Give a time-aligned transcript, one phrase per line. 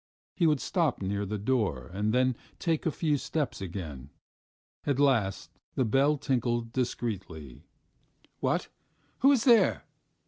[0.39, 4.09] He would stop near the door and then take a few steps again.
[4.83, 7.67] At last the bell tinkled discreetly.
[8.39, 8.67] "What?
[9.19, 9.85] Who is there?"